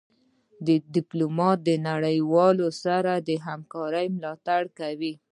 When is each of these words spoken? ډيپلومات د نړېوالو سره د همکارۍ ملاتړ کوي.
ډيپلومات 0.95 1.57
د 1.67 1.69
نړېوالو 1.87 2.67
سره 2.83 3.11
د 3.27 3.29
همکارۍ 3.45 4.07
ملاتړ 4.15 4.61
کوي. 4.79 5.13